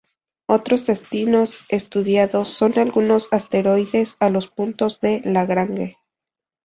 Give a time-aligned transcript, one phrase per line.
[0.49, 5.99] Otros destinos estudiados son algunos asteroides o los puntos de Lagrange.